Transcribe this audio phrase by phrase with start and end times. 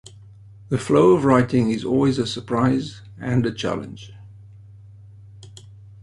[0.69, 4.11] The flow of writing is always a surprise and a challenge.